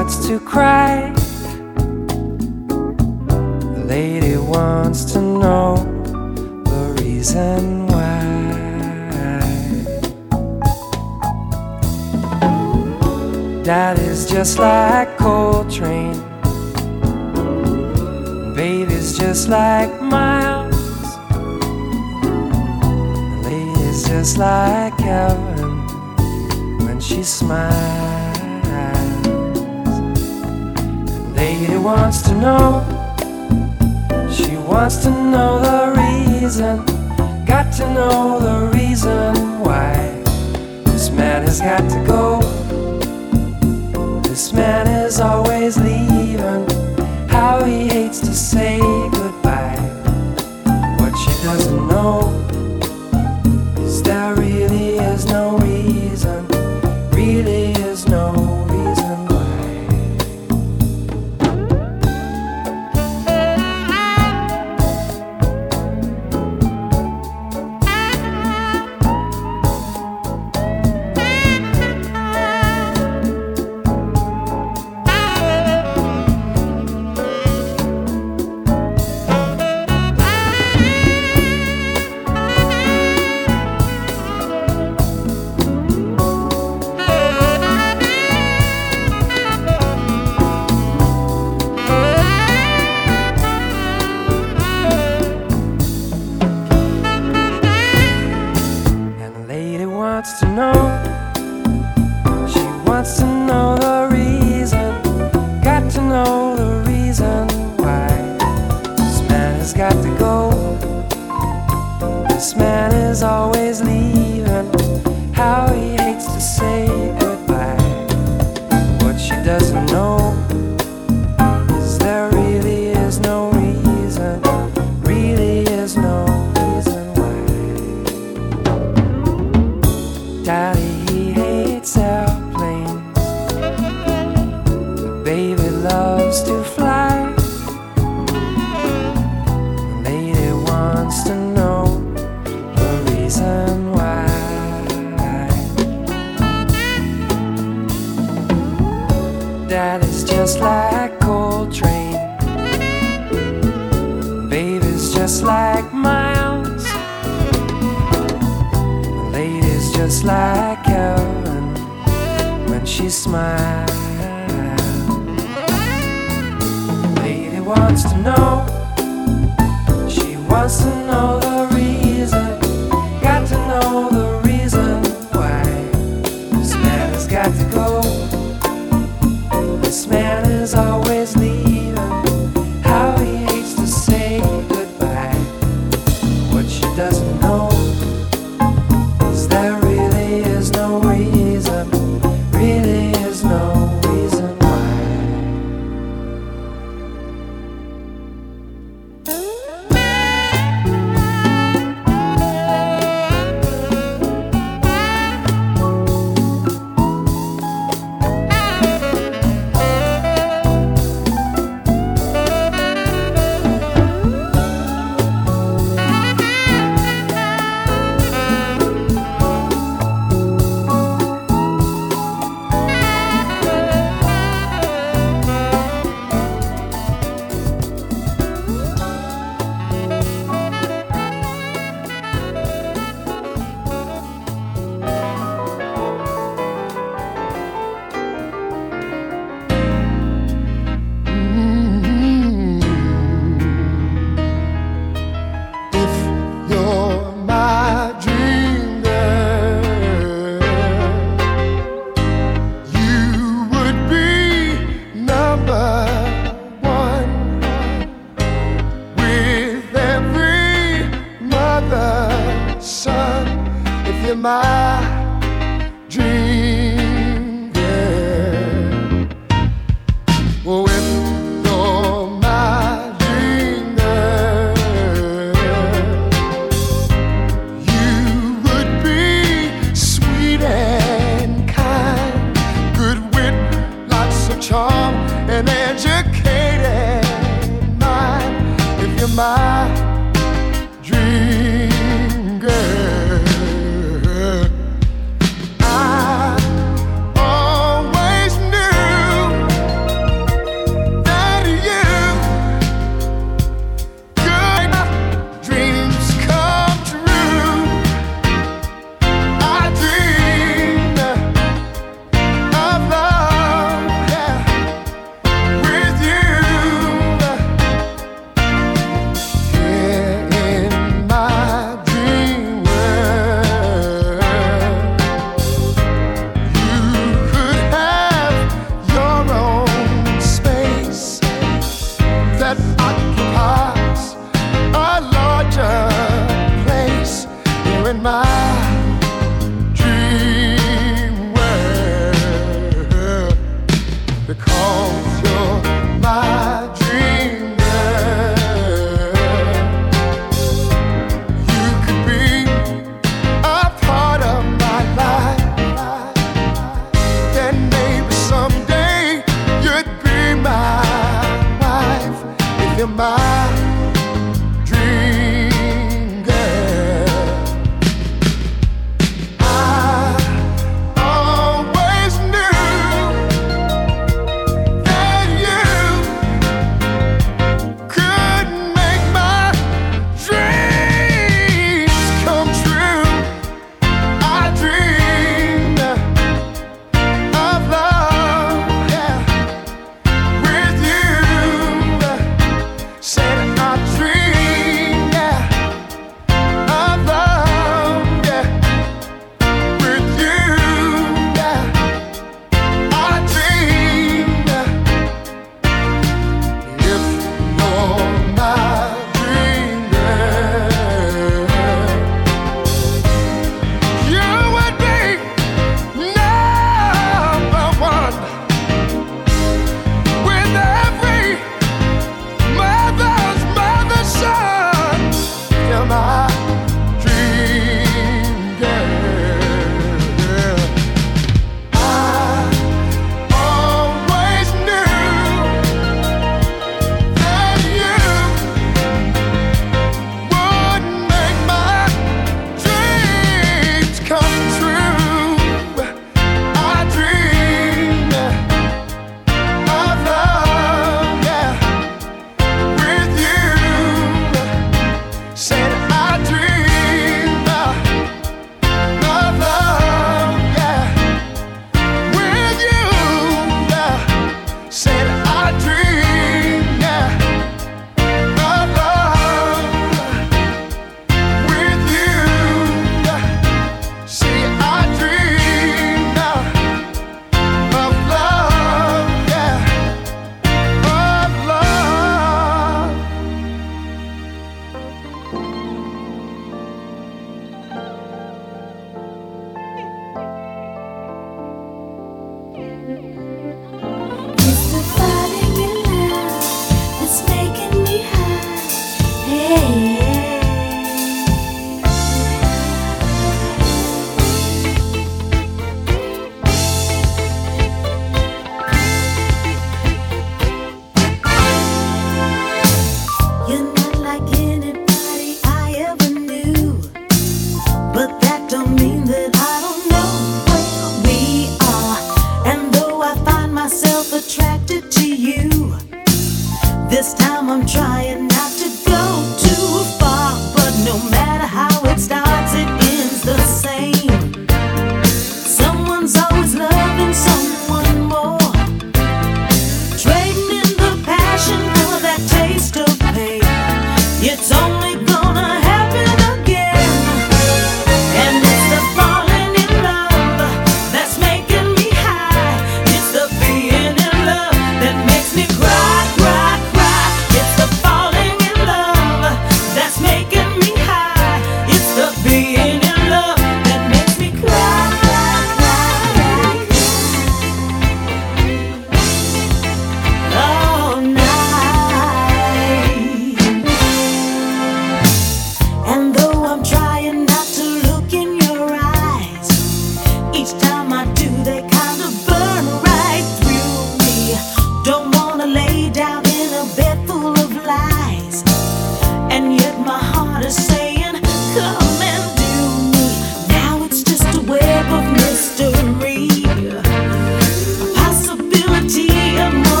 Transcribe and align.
starts 0.00 0.26
to 0.26 0.40
cry. 0.40 1.12
The 3.74 3.84
lady 3.86 4.38
wants 4.38 5.04
to 5.12 5.20
know 5.20 5.76
the 6.64 7.02
reason 7.02 7.86
why. 7.86 8.20
Daddy's 13.62 14.24
just 14.30 14.58
like 14.58 15.18
Coltrane. 15.18 16.22
Baby's 18.54 19.18
just 19.18 19.50
like 19.50 20.00
Miles. 20.00 20.80
The 23.34 23.40
lady's 23.44 24.08
just 24.08 24.38
like 24.38 24.98
heaven 24.98 25.86
when 26.86 27.00
she 27.00 27.22
smiles. 27.22 28.19
Lady 31.60 31.76
wants 31.76 32.22
to 32.22 32.34
know. 32.34 32.82
She 34.32 34.56
wants 34.56 34.96
to 35.04 35.10
know 35.10 35.60
the 35.60 35.92
reason. 36.00 36.84
Got 37.44 37.72
to 37.74 37.92
know 37.92 38.40
the 38.40 38.76
reason 38.76 39.60
why. 39.60 40.22
This 40.84 41.10
man 41.10 41.42
has 41.42 41.60
got 41.60 41.88
to 41.90 42.04
go. 42.06 42.40
This 44.22 44.52
man 44.52 44.86
is 44.86 45.20
always 45.20 45.76
leaving. 45.76 46.66
How 47.28 47.62
he 47.64 47.88
hates 47.88 48.20
to 48.20 48.34
say 48.34 48.78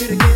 you 0.00 0.08
to 0.08 0.16
get 0.16 0.35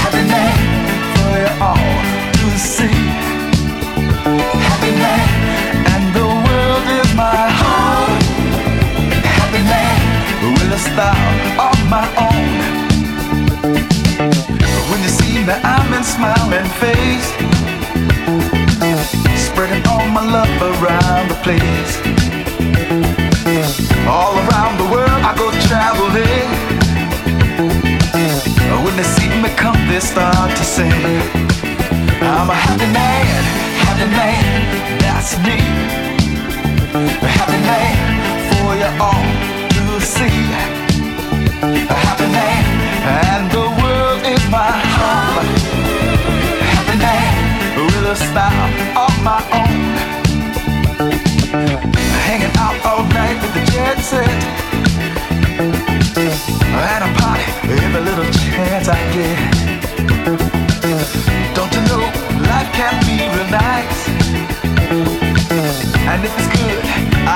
Happy 0.00 0.22
night 0.34 0.60
for 1.14 1.32
you 1.42 1.52
all 1.68 1.94
to 2.38 2.48
see. 2.58 3.00
Happy 4.68 4.92
and 5.92 6.04
the 6.18 6.26
world 6.46 6.86
is 7.00 7.10
my. 7.14 7.32
Happy 9.38 9.62
style 10.78 11.32
my 11.92 12.08
own. 12.26 12.48
When 14.88 15.00
you 15.02 15.12
see 15.18 15.44
me, 15.44 15.54
I'm 15.74 15.92
in 15.92 16.04
smiling 16.04 16.68
face. 16.80 17.28
Spreading 19.46 19.84
all 19.92 20.06
my 20.08 20.24
love 20.36 20.56
around 20.72 21.24
the 21.32 21.38
place. 21.46 21.92
All 24.08 24.34
around 24.44 24.74
the 24.82 24.88
world, 24.94 25.20
I 25.28 25.32
go 25.36 25.50
traveling. 25.68 26.41
When 28.92 29.02
they 29.02 29.08
see 29.08 29.28
me 29.40 29.48
come, 29.56 29.88
they 29.88 30.00
start 30.00 30.50
to 30.54 30.64
sing. 30.64 30.92
I'm 32.20 32.50
a 32.50 32.54
happy 32.54 32.84
man, 32.92 33.42
happy 33.80 34.04
man, 34.20 34.98
that's 35.00 35.32
me. 35.38 35.56
A 36.92 37.28
happy 37.38 37.58
man 37.72 37.96
for 38.52 38.76
you 38.76 38.90
all 39.00 39.24
to 39.76 39.98
see. 40.04 40.44
A 41.88 41.96
happy 42.04 42.28
man, 42.36 42.64
and 43.24 43.50
the 43.50 43.64
world 43.80 44.20
is 44.28 44.44
my 44.50 44.72
home. 44.98 45.48
A 46.60 46.68
happy 46.76 46.96
man 47.00 47.32
with 47.86 48.12
a 48.12 48.16
style 48.28 48.72
of 49.06 49.14
my 49.24 49.40
own. 49.56 49.80
Hanging 52.28 52.54
out 52.58 52.76
all 52.84 53.04
night 53.04 53.40
with 53.40 53.54
the 53.54 53.64
jet 53.72 53.98
set. 54.00 54.62
And 56.84 57.04
a 57.04 57.20
party 57.20 57.52
every 57.72 58.00
little 58.02 58.41
chance 58.52 58.88
I 58.88 59.00
get. 59.14 59.38
Don't 61.56 61.72
you 61.76 61.82
know 61.88 62.04
life 62.50 62.70
can 62.78 62.94
be 63.06 63.16
real 63.32 63.48
nice? 63.48 64.00
And 66.10 66.20
if 66.26 66.32
it's 66.38 66.50
good, 66.56 66.84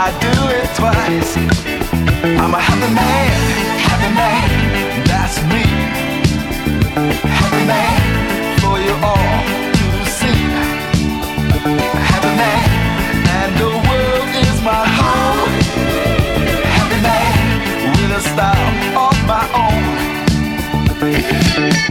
I 0.05 0.07
do 0.27 0.35
it 0.59 0.69
twice. 0.81 1.33
I'm 2.41 2.53
a 2.53 2.61
happy 2.69 2.91
man, 3.01 3.33
happy 3.89 4.11
man, 4.21 4.47
that's 5.11 5.37
me. 5.53 5.64
Happy 7.41 7.62
man 7.73 7.99
for 8.61 8.77
you 8.87 8.95
all 9.11 9.37
to 9.79 9.87
see. 10.19 10.43
Happy 12.12 12.33
man, 12.43 12.62
and 13.39 13.51
the 13.62 13.73
world 13.89 14.29
is 14.47 14.57
my 14.71 14.85
home. 14.99 15.53
Happy 16.77 16.99
man 17.09 17.33
with 17.97 18.19
a 18.19 18.21
style 18.21 19.05
my 21.33 21.70
own. 21.81 21.86